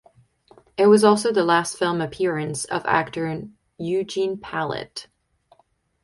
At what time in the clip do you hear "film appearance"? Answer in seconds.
1.77-2.65